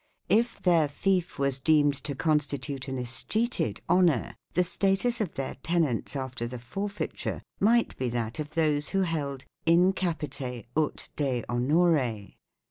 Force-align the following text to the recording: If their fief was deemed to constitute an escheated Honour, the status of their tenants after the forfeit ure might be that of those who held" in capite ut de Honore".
If 0.29 0.59
their 0.59 0.87
fief 0.87 1.37
was 1.37 1.59
deemed 1.59 1.93
to 2.05 2.15
constitute 2.15 2.87
an 2.87 2.97
escheated 2.97 3.81
Honour, 3.87 4.33
the 4.55 4.63
status 4.63 5.21
of 5.21 5.35
their 5.35 5.53
tenants 5.61 6.15
after 6.15 6.47
the 6.47 6.57
forfeit 6.57 7.23
ure 7.23 7.43
might 7.59 7.95
be 7.99 8.09
that 8.09 8.39
of 8.39 8.55
those 8.55 8.89
who 8.89 9.03
held" 9.03 9.45
in 9.77 9.93
capite 9.93 10.65
ut 10.75 11.09
de 11.17 11.43
Honore". 11.47 12.29